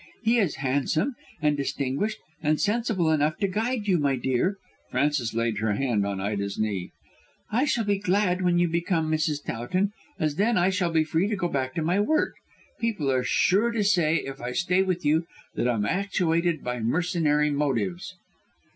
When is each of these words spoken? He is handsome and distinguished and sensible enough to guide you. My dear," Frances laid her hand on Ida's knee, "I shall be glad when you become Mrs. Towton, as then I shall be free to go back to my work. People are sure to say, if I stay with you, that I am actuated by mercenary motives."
He 0.23 0.39
is 0.39 0.55
handsome 0.65 1.13
and 1.43 1.55
distinguished 1.55 2.17
and 2.41 2.59
sensible 2.59 3.11
enough 3.11 3.37
to 3.37 3.47
guide 3.47 3.87
you. 3.87 3.99
My 3.99 4.15
dear," 4.15 4.57
Frances 4.89 5.35
laid 5.35 5.59
her 5.59 5.73
hand 5.73 6.07
on 6.07 6.19
Ida's 6.19 6.57
knee, 6.57 6.89
"I 7.51 7.65
shall 7.65 7.83
be 7.83 7.99
glad 7.99 8.41
when 8.41 8.57
you 8.57 8.67
become 8.67 9.11
Mrs. 9.11 9.45
Towton, 9.45 9.93
as 10.19 10.37
then 10.37 10.57
I 10.57 10.71
shall 10.71 10.89
be 10.89 11.03
free 11.03 11.27
to 11.27 11.35
go 11.35 11.47
back 11.49 11.75
to 11.75 11.83
my 11.83 11.99
work. 11.99 12.33
People 12.79 13.11
are 13.11 13.23
sure 13.23 13.69
to 13.69 13.83
say, 13.83 14.15
if 14.15 14.41
I 14.41 14.53
stay 14.53 14.81
with 14.81 15.05
you, 15.05 15.27
that 15.53 15.67
I 15.67 15.75
am 15.75 15.85
actuated 15.85 16.63
by 16.63 16.79
mercenary 16.79 17.51
motives." 17.51 18.15